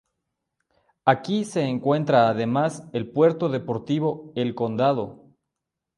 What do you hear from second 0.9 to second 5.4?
Aquí se encuentra además el puerto deportivo El Candado.